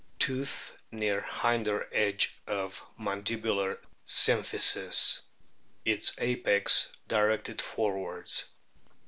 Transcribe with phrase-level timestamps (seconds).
[0.17, 3.77] Tooth near hinder ed^e o of mandibular
[4.07, 5.21] symphysis;
[5.85, 8.45] its apex directed forwards.